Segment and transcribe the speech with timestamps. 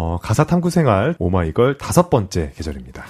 [0.00, 3.02] 어, 가사 탐구 생활 오마이걸 다섯 번째 계절입니다.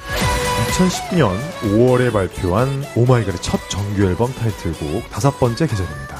[0.70, 1.28] 2019년
[1.74, 6.16] 5월에 발표한 오마이걸의 첫 정규 앨범 타이틀곡 다섯 번째 계절입니다.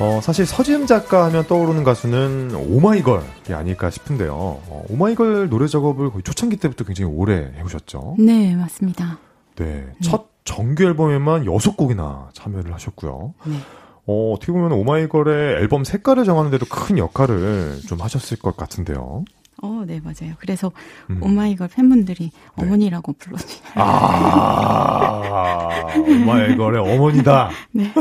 [0.00, 4.34] 어, 사실 서지음 작가 하면 떠오르는 가수는 오마이걸이 아닐까 싶은데요.
[4.34, 8.16] 어, 오마이걸 노래 작업을 거의 초창기 때부터 굉장히 오래 해오셨죠?
[8.18, 9.18] 네, 맞습니다.
[9.56, 13.32] 네, 첫 정규 앨범에만 여섯 곡이나 참여를 하셨고요.
[13.46, 13.56] 네.
[14.04, 19.24] 어, 어떻게 보면 오마이걸의 앨범 색깔을 정하는데도 큰 역할을 좀 하셨을 것 같은데요.
[19.62, 20.34] 어, 네, 맞아요.
[20.38, 20.72] 그래서
[21.10, 21.18] 음.
[21.22, 23.62] 오마이걸 팬분들이 어머니라고 불러주세요.
[23.74, 27.50] 아, 오마이걸의 어머니다.
[27.72, 27.92] 네.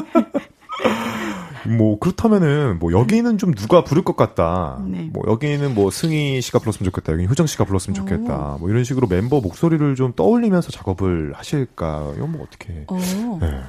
[1.67, 4.81] 뭐 그렇다면은 뭐 여기는 좀 누가 부를 것 같다.
[4.87, 5.09] 네.
[5.11, 7.13] 뭐 여기는 뭐 승희 씨가 불렀으면 좋겠다.
[7.13, 8.57] 여기 효정 씨가 불렀으면 좋겠다.
[8.59, 12.27] 뭐 이런 식으로 멤버 목소리를 좀 떠올리면서 작업을 하실까요?
[12.27, 12.85] 뭐 어떻게?
[12.87, 12.97] 어,
[13.41, 13.61] 네.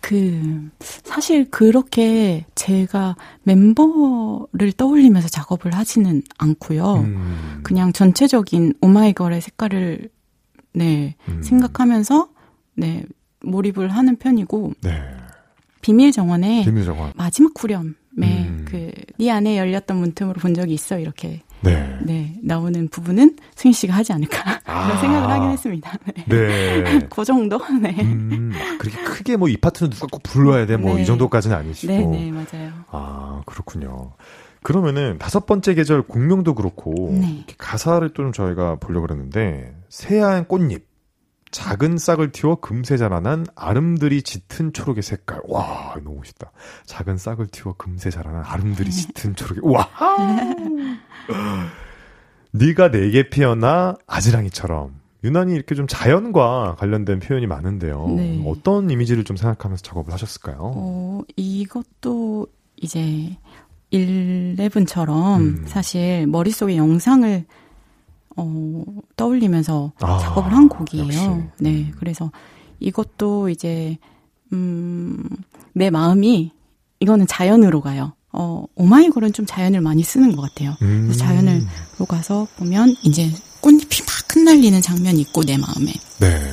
[0.00, 6.94] 그, 사실 그렇게 제가 멤버를 떠올리면서 작업을 하지는 않고요.
[6.94, 10.08] 음, 그냥 전체적인 오마이걸의 색깔을,
[10.74, 11.42] 네, 음.
[11.42, 12.28] 생각하면서,
[12.74, 13.04] 네,
[13.42, 15.02] 몰입을 하는 편이고, 네.
[15.80, 17.12] 비밀 정원의 비밀 정원.
[17.16, 17.86] 마지막 후렴에
[18.18, 18.64] 음.
[18.68, 20.98] 그, 네 안에 열렸던 문틈으로 본 적이 있어.
[20.98, 21.98] 이렇게, 네.
[22.02, 24.60] 네, 나오는 부분은 승희 씨가 하지 않을까.
[24.64, 24.86] 아.
[24.86, 25.92] 그런 생각을 하긴 했습니다.
[26.14, 26.24] 네.
[26.26, 27.06] 네.
[27.10, 27.58] 그 정도?
[27.80, 27.96] 네.
[28.00, 30.76] 음, 아, 그렇게 크게 뭐 이 파트는 누가 꼭 불러야 돼.
[30.76, 31.04] 뭐이 네.
[31.04, 31.92] 정도까지는 아니시고.
[31.92, 32.70] 네, 네, 맞아요.
[32.90, 34.12] 아, 그렇군요.
[34.62, 37.36] 그러면은 다섯 번째 계절 곡명도 그렇고 네.
[37.38, 40.87] 이렇게 가사를 또 좀 저희가 보려고 그랬는데 새하얀 꽃잎
[41.50, 45.40] 작은 싹을 틔워 금세 자라난 아름드리 짙은 초록의 색깔.
[45.48, 46.50] 와, 너무 멋있다.
[46.86, 49.88] 작은 싹을 틔워 금세 자라난 아름드리 짙은 초록의 와.
[52.52, 58.06] 네가 내게 피어나 아지랑이처럼 유난히 이렇게 좀 자연과 관련된 표현이 많은데요.
[58.16, 58.42] 네.
[58.46, 60.58] 어떤 이미지를 좀 생각하면서 작업을 하셨을까요?
[60.60, 63.36] 어, 이것도 이제
[63.92, 65.64] 11처럼 음.
[65.66, 67.44] 사실 머릿속에 영상을
[68.38, 68.84] 어,
[69.16, 71.06] 떠올리면서 아, 작업을 한 곡이에요.
[71.06, 71.18] 역시.
[71.58, 71.70] 네.
[71.70, 71.92] 음.
[71.98, 72.30] 그래서
[72.78, 73.98] 이것도 이제
[74.52, 75.24] 음,
[75.74, 76.52] 내 마음이
[77.00, 78.12] 이거는 자연으로 가요.
[78.32, 80.76] 어, 오마이걸은 좀 자연을 많이 쓰는 것 같아요.
[80.82, 81.08] 음.
[81.08, 83.28] 그래서 자연으로 가서 보면 이제
[83.60, 85.92] 꽃잎이 막 흩날리는 장면이 있고 내 마음에.
[86.20, 86.52] 네.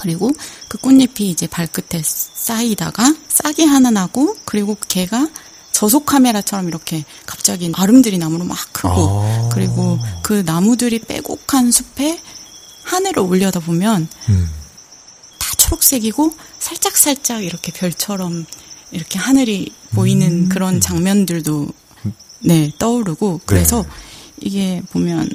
[0.00, 0.30] 그리고
[0.68, 5.28] 그 꽃잎이 이제 발끝에 쌓이다가 싹이 하나 나고 그리고 걔가
[5.76, 9.50] 저속 카메라처럼 이렇게 갑자기 아름드리 나무로 막 크고 아.
[9.52, 12.18] 그리고 그 나무들이 빼곡한 숲에
[12.84, 14.50] 하늘을 올려다 보면 음.
[15.38, 18.46] 다 초록색이고 살짝 살짝 이렇게 별처럼
[18.90, 20.48] 이렇게 하늘이 보이는 음.
[20.48, 21.68] 그런 장면들도
[22.40, 23.88] 네 떠오르고 그래서 네.
[24.40, 25.28] 이게 보면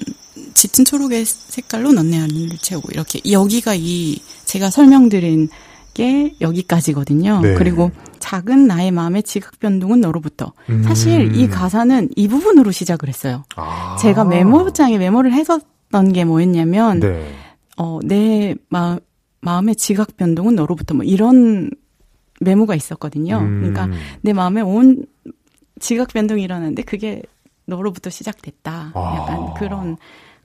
[0.56, 5.50] 짙은 초록의 색깔로 넌내 하늘을 채우고 이렇게 여기가 이 제가 설명드린
[5.94, 7.42] 게 여기까지거든요.
[7.42, 7.54] 네.
[7.54, 7.92] 그리고
[8.32, 10.84] 작은 나의 마음의 지각 변동은 너로부터 음.
[10.84, 13.44] 사실 이 가사는 이 부분으로 시작을 했어요.
[13.58, 13.98] 아.
[14.00, 17.30] 제가 메모장에 메모를 했었던 게 뭐였냐면 네.
[17.76, 18.98] 어, 내 마,
[19.42, 21.72] 마음의 지각 변동은 너로부터 뭐 이런
[22.40, 23.38] 메모가 있었거든요.
[23.40, 23.60] 음.
[23.60, 23.90] 그러니까
[24.22, 25.06] 내 마음에 온
[25.82, 27.22] 지각 변동이 일어났는데 그게
[27.66, 28.92] 너로부터 시작됐다.
[28.94, 29.16] 아.
[29.18, 29.98] 약간 그런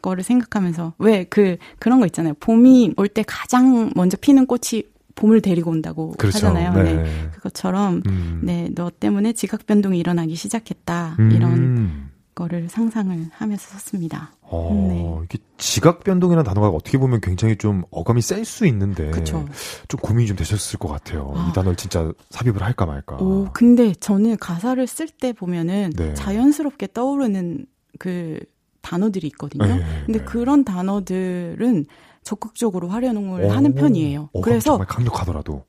[0.02, 2.34] 거를 생각하면서 왜 그 그런 거 있잖아요.
[2.40, 4.82] 봄이 올 때 가장 먼저 피는 꽃이
[5.16, 6.46] 봄을 데리고 온다고 그렇죠.
[6.46, 6.72] 하잖아요.
[6.74, 6.94] 네.
[6.94, 7.30] 네.
[7.32, 8.40] 그것처럼 음.
[8.44, 11.16] 네, 너 때문에 지각 변동이 일어나기 시작했다.
[11.32, 12.10] 이런 음.
[12.34, 14.30] 거를 상상을 하면서 썼습니다.
[14.42, 15.24] 어, 네.
[15.24, 19.48] 이게 지각 변동이라는 단어가 어떻게 보면 굉장히 좀 어감이 셀 수 있는데 그렇죠.
[19.88, 21.32] 좀 고민이 좀 되셨을 것 같아요.
[21.34, 21.48] 아.
[21.50, 23.16] 이 단어를 진짜 삽입을 할까 말까.
[23.16, 26.12] 오, 근데 저는 가사를 쓸 때 보면은 네.
[26.12, 27.64] 자연스럽게 떠오르는
[27.98, 28.38] 그
[28.82, 29.64] 단어들이 있거든요.
[29.64, 30.24] 네, 근데 네.
[30.26, 31.86] 그런 단어들은
[32.26, 33.50] 적극적으로 활용을 오.
[33.50, 34.30] 하는 편이에요.
[34.32, 35.64] 어, 그래서 강력하더라도.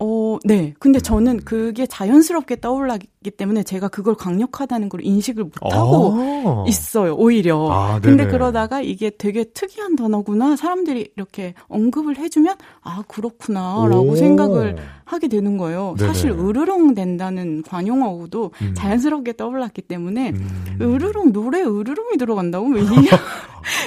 [0.00, 0.74] 어, 네.
[0.78, 1.02] 근데 음.
[1.02, 6.64] 저는 그게 자연스럽게 떠올라기 때문에 제가 그걸 강력하다는 걸 인식을 못하고 아.
[6.68, 7.68] 있어요, 오히려.
[7.70, 8.28] 아, 근데.
[8.28, 10.54] 그러다가 이게 되게 특이한 단어구나.
[10.54, 13.86] 사람들이 이렇게 언급을 해주면, 아, 그렇구나.
[13.88, 14.16] 라고 오.
[14.16, 15.96] 생각을 하게 되는 거예요.
[15.98, 16.06] 네네.
[16.06, 18.74] 사실 으르렁 된다는 관용어구도 음.
[18.74, 20.78] 자연스럽게 떠올랐기 때문에 음.
[20.80, 23.08] 으르렁 노래 으르렁이 들어간다고 왜 이게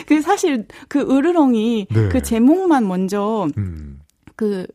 [0.07, 2.09] 그 사실 그 으르렁이 네.
[2.09, 3.99] 그 제목만 먼저 음.
[4.35, 4.65] 그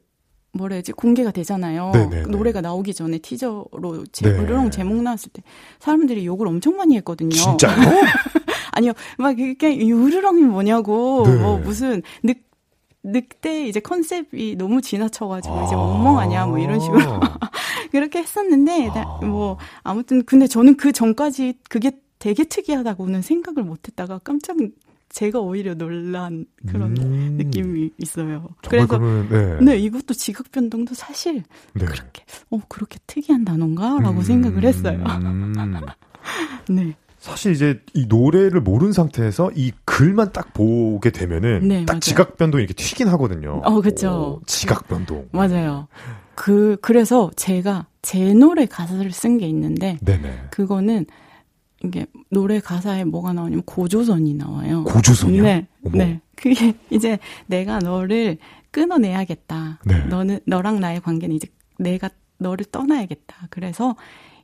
[0.57, 1.91] 뭐라 해야지 공개가 되잖아요.
[1.93, 2.23] 네네네.
[2.23, 4.39] 그 노래가 나오기 전에 티저로 제, 네.
[4.39, 5.43] 으르렁 제목 나왔을 때
[5.79, 7.31] 사람들이 욕을 엄청 많이 했거든요.
[7.31, 7.77] 진짜요?
[8.73, 11.35] 아니요, 막 이렇게 이 으르렁이 뭐냐고 네.
[11.37, 12.39] 뭐 무슨 늑
[13.09, 15.79] 늑대 이제 컨셉이 너무 지나쳐가지고 이제 아.
[15.79, 16.99] 멍멍하냐 뭐 이런 식으로
[17.93, 19.25] 그렇게 했었는데 나- 아.
[19.25, 24.57] 뭐 아무튼 근데 저는 그 전까지 그게 되게 특이하다고는 생각을 못했다가 깜짝
[25.09, 27.37] 제가 오히려 놀란 그런 음.
[27.39, 28.49] 느낌이 있어요.
[28.69, 29.65] 그래서 그러면 네.
[29.65, 31.43] 네 이것도 지각 변동도 사실
[31.75, 31.85] 네.
[31.87, 34.23] 그렇게 어 그렇게 특이한 단어인가라고 음.
[34.23, 35.03] 생각을 했어요.
[36.69, 36.95] 네.
[37.19, 42.01] 사실 이제 이 노래를 모르는 상태에서 이 글만 딱 보게 되면은 네, 딱.
[42.01, 43.63] 지각 변동이 이렇게 튀긴 하거든요.
[43.65, 44.41] 어, 그쵸.
[44.47, 45.29] 지각 변동.
[45.33, 45.89] 맞아요.
[46.37, 50.49] 그 그래서 제가 제 노래 가사를 쓴 게 있는데 네네.
[50.51, 51.07] 그거는
[51.85, 54.85] 이게 노래 가사에 뭐가 나오냐면 고조선이 나와요.
[54.85, 55.43] 고조선이요?
[55.43, 55.97] 네, 어머.
[55.97, 56.21] 네.
[56.35, 58.39] 그게 이제 내가 너를
[58.71, 59.81] 끊어내야겠다.
[59.85, 60.05] 네.
[60.07, 62.09] 너는 너랑 나의 관계는 이제 내가
[62.39, 63.49] 너를 떠나야겠다.
[63.51, 63.97] 그래서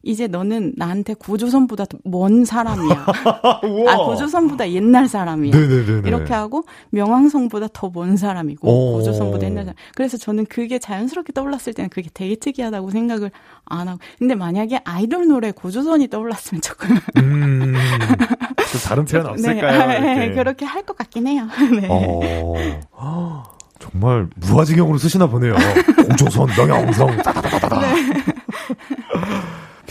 [0.04, 3.06] 이제 너는 나한테 고조선보다 먼 사람이야.
[3.88, 5.52] 아, 고조선보다 옛날 사람이야.
[5.56, 6.08] 네네네네.
[6.08, 8.92] 이렇게 하고 명왕성보다 더 먼 사람이고 오.
[8.96, 9.74] 고조선보다 옛날 사람.
[9.94, 13.30] 그래서 저는 그게 자연스럽게 떠올랐을 때는 그게 되게 특이하다고 생각을
[13.66, 13.98] 안 하고.
[14.18, 17.74] 근데 만약에 아이돌 노래 고조선이 떠올랐으면 조금 음,
[18.70, 19.86] 좀 다른 표현 없을까요?
[20.00, 20.34] 네, 이렇게.
[20.34, 21.46] 그렇게 할 것 같긴 해요.
[21.80, 21.86] 네.
[22.92, 23.42] 어,
[23.78, 25.54] 정말 무화지경으로 쓰시나 보네요.
[26.08, 27.80] 고조선, 명영성, 따다다다다.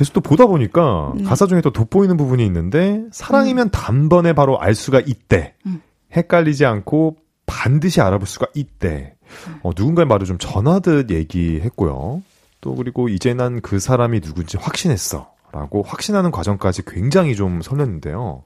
[0.02, 1.24] 계속 또 보다 보니까 네.
[1.24, 5.54] 가사 중에 또 돋보이는 부분이 있는데 사랑이면 단번에 바로 알 수가 있대.
[5.68, 5.80] 음.
[6.16, 9.14] 헷갈리지 않고 반드시 알아볼 수가 있대.
[9.62, 12.24] 어, 누군가의 말을 좀 전하듯 얘기했고요.
[12.62, 15.32] 또 그리고 이제 난 그 사람이 누군지 확신했어.
[15.54, 18.42] 라고 확신하는 과정까지 굉장히 좀 설렜는데요.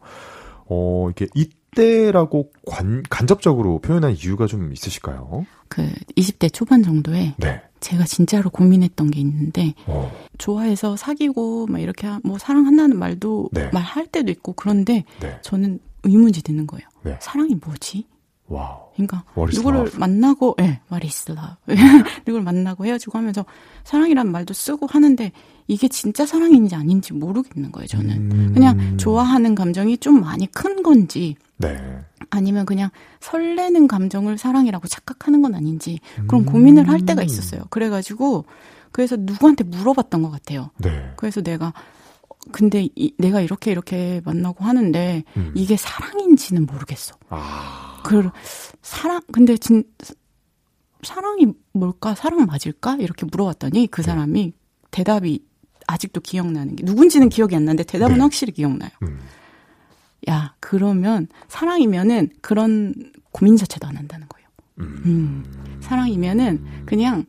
[0.67, 1.27] 어, 이게
[1.79, 5.45] 이때라고 관, 간접적으로 표현한 이유가 좀 있으실까요?
[5.67, 7.61] 그 20대 초반 정도에 네.
[7.81, 13.69] 제가 진짜로 고민했던 게 있는데 어, 좋아해서 사귀고 막 이렇게 하- 뭐 사랑한다는 말도 네.
[13.71, 15.37] 말할 때도 있고 그런데 네.
[15.41, 16.87] 저는 의문이 드는 거예요.
[17.03, 17.17] 네.
[17.21, 18.05] 사랑이 뭐지?
[18.47, 18.77] Wow.
[18.93, 19.99] 그러니까 What is 누구를 love?
[19.99, 21.57] 만나고 예, 말이 있으라.
[22.27, 23.43] 누구를 만나고 헤어지고 하면서
[23.83, 25.31] 사랑이라는 말도 쓰고 하는데
[25.67, 28.31] 이게 진짜 사랑인지 아닌지 모르겠는 거예요, 저는.
[28.31, 28.51] 음.
[28.53, 31.99] 그냥 좋아하는 감정이 좀 많이 큰 건지 네.
[32.29, 32.89] 아니면 그냥
[33.21, 36.45] 설레는 감정을 사랑이라고 착각하는 건 아닌지 그런 음.
[36.45, 37.61] 고민을 할 때가 있었어요.
[37.69, 38.45] 그래가지고
[38.91, 40.71] 그래서 누구한테 물어봤던 것 같아요.
[40.79, 41.11] 네.
[41.17, 41.67] 그래서 내가
[42.29, 45.51] 어, 근데 이- 내가 이렇게 이렇게 만나고 하는데 음.
[45.55, 47.15] 이게 사랑인지는 모르겠어.
[47.29, 48.29] 아, 그
[48.81, 49.83] 사랑 근데 진
[51.03, 52.15] 사랑이 뭘까?
[52.15, 52.95] 사랑 맞을까?
[52.99, 53.87] 이렇게 물어봤더니 네.
[53.87, 54.53] 그 사람이
[54.91, 55.43] 대답이
[55.87, 58.21] 아직도 기억나는 게 누군지는 기억이 안 나는데 대답은 네.
[58.21, 58.89] 확실히 기억나요.
[59.03, 59.19] 음.
[60.29, 62.93] 야 그러면 사랑이면은 그런
[63.31, 64.47] 고민 자체도 안 한다는 거예요.
[64.79, 65.01] 음.
[65.05, 65.79] 음.
[65.81, 67.25] 사랑이면은 그냥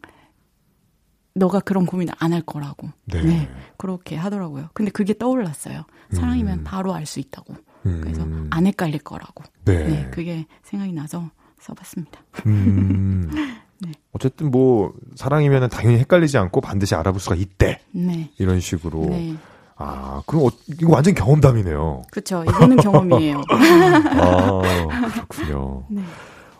[1.34, 2.88] 너가 그런 고민을 안할 거라고.
[3.04, 3.48] 네.
[3.76, 4.70] 그렇게 하더라고요.
[4.72, 5.84] 근데 그게 떠올랐어요.
[6.12, 6.64] 사랑이면 음.
[6.64, 7.54] 바로 알 수 있다고.
[7.84, 8.00] 음.
[8.00, 9.44] 그래서 안 헷갈릴 거라고.
[9.64, 9.84] 네.
[9.86, 12.20] 네, 그게 생각이 나서 써봤습니다.
[12.46, 13.28] 음.
[13.78, 13.92] 네.
[14.12, 17.80] 어쨌든 뭐 사랑이면 당연히 헷갈리지 않고 반드시 알아볼 수가 있대.
[17.92, 18.30] 네.
[18.38, 19.06] 이런 식으로.
[19.10, 19.36] 네.
[19.76, 20.50] 아, 그럼 어,
[20.80, 22.02] 이거 완전 경험담이네요.
[22.10, 22.44] 그렇죠.
[22.44, 23.42] 이거는 경험이에요.
[23.50, 24.62] 아,
[25.12, 25.84] 그렇군요.
[25.88, 26.02] 네.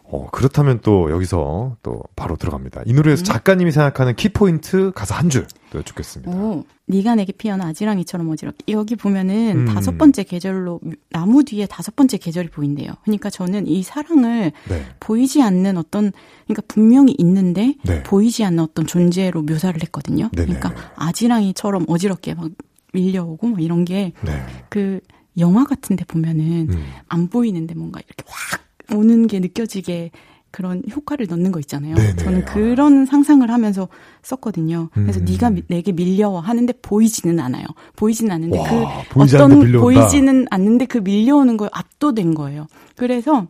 [0.09, 2.83] 어, 그렇다면 또 여기서 또 바로 들어갑니다.
[2.87, 3.25] 이 노래에서 음.
[3.25, 6.31] 작가님이 생각하는 키포인트 가사 한줄 여쭙겠습니다.
[6.31, 8.73] 오, 네가 내게 피어나 아지랑이처럼 어지럽게.
[8.73, 9.75] 여기 보면은 음.
[9.75, 10.81] 다섯 번째 계절로
[11.11, 12.93] 나무 뒤에 다섯 번째 계절이 보인대요.
[13.03, 14.85] 그러니까 저는 이 사랑을 네.
[15.01, 16.13] 보이지 않는 어떤
[16.47, 18.05] 그러니까 분명히 있는데 네.
[18.05, 20.31] 보이지 않는 어떤 존재로 묘사를 했거든요.
[20.37, 20.55] 네네.
[20.55, 22.51] 그러니까 아지랑이처럼 어지럽게 막
[22.97, 25.01] 밀려오고 막 이런 게그 네.
[25.39, 26.85] 영화 같은데 보면은 음.
[27.09, 28.63] 안 보이는데 뭔가 이렇게 확
[28.97, 30.11] 오는 게 느껴지게
[30.51, 31.95] 그런 효과를 넣는 거 있잖아요.
[31.97, 32.17] 네네.
[32.17, 33.89] 저는 그런 상상을 하면서
[34.23, 34.89] 썼거든요.
[34.95, 35.27] 그래서 음.
[35.29, 37.67] 네가 미- 내게 밀려와 하는데 보이지는 않아요.
[37.97, 39.73] 보이지는 않는데 와, 그 보이지 어떤.
[39.73, 42.67] 보이지는 않는데 그 밀려오는 거에 압도된 거예요.
[42.95, 43.47] 그래서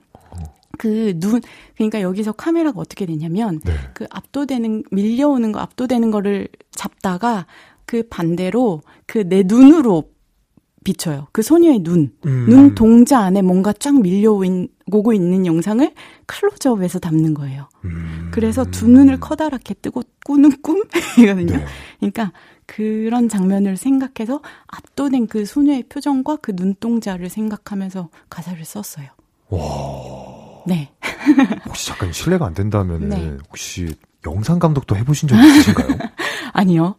[0.79, 1.41] 그눈
[1.77, 3.73] 그러니까 여기서 카메라가 어떻게 되냐면 네.
[3.95, 7.47] 그 압도되는 밀려오는 거 압도되는 거를 잡다가
[7.87, 10.11] 그 반대로 그 내 눈으로
[10.85, 11.27] 비춰요.
[11.33, 12.13] 그 소녀의 눈.
[12.27, 12.47] 음.
[12.49, 15.93] 눈 동자 안에 뭔가 쫙 밀려오고 있는 영상을
[16.27, 17.69] 클로즈업해서 담는 거예요.
[17.85, 18.29] 음.
[18.31, 21.57] 그래서 두 눈을 커다랗게 뜨고 꾸는 꿈이거든요.
[21.59, 21.65] 네.
[21.99, 22.33] 그러니까
[22.67, 29.09] 그런 장면을 생각해서 압도된 그 소녀의 표정과 그 눈동자를 생각하면서 가사를 썼어요.
[29.49, 29.61] 와,
[30.67, 30.93] 네.
[31.67, 33.37] 혹시 잠깐 실례가 안 된다면 네.
[33.49, 33.93] 혹시
[34.25, 35.99] 영상 감독도 해보신 적 있으신가요?
[36.53, 36.97] 아니요.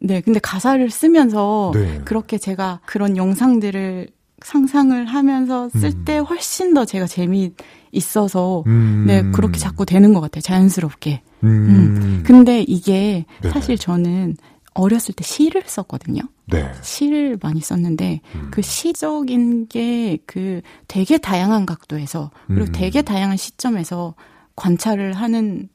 [0.00, 0.20] 네.
[0.20, 2.00] 근데 가사를 쓰면서 네.
[2.04, 4.08] 그렇게 제가 그런 영상들을
[4.42, 6.04] 상상을 하면서 쓸 음.
[6.04, 7.52] 때 훨씬 더 제가 재미
[7.92, 9.04] 있어서 음.
[9.06, 10.42] 네, 그렇게 자꾸 되는 것 같아요.
[10.42, 11.22] 자연스럽게.
[11.44, 12.22] 음.
[12.26, 13.52] 근데 이게 네네.
[13.54, 14.36] 사실 저는
[14.74, 16.22] 어렸을 때 시를 썼거든요.
[16.46, 16.70] 네.
[16.82, 18.48] 시를 많이 썼는데 음.
[18.50, 22.72] 그 시적인 게 그 되게 다양한 각도에서 그리고 음.
[22.72, 24.14] 되게 다양한 시점에서
[24.56, 25.68] 관찰을 하는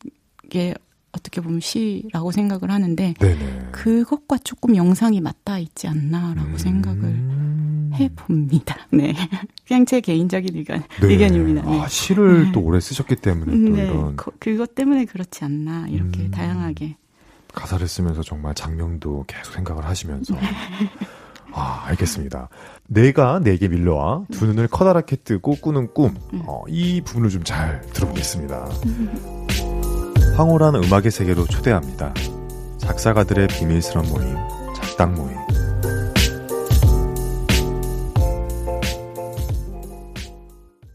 [0.49, 0.73] 게
[1.11, 3.69] 어떻게 보면 시라고 생각을 하는데 네네.
[3.71, 7.91] 그것과 조금 영상이 맞닿아 있지 않나라고 생각을 음.
[7.93, 8.75] 해봅니다.
[8.91, 9.15] 네.
[9.67, 11.07] 그냥 제 개인적인 의견, 네.
[11.07, 11.69] 의견입니다.
[11.69, 11.81] 네.
[11.81, 12.51] 아, 시를 네.
[12.51, 13.83] 또 오래 쓰셨기 때문에 또 네.
[13.85, 16.31] 이런 그, 그것 때문에 그렇지 않나, 이렇게 음.
[16.31, 16.95] 다양하게.
[17.53, 20.35] 가사를 쓰면서 정말 장면도 계속 생각을 하시면서
[21.51, 22.47] 아, 알겠습니다.
[22.87, 26.15] 내가 내게 밀려와 두 눈을 커다랗게 뜨고 꾸는 꿈.
[26.45, 28.69] 어, 이 부분을 좀 잘 들어보겠습니다.
[30.39, 32.13] 황홀한 음악의 세계로 초대합니다.
[32.77, 34.37] 작사가들의 비밀스런 모임,
[34.73, 35.35] 작당 모임.